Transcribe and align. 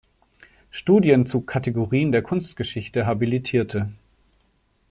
Studien 0.71 1.27
zu 1.27 1.41
Kategorien 1.41 2.11
der 2.11 2.23
Kunstgeschichte" 2.23 3.05
habilitierte. 3.05 3.91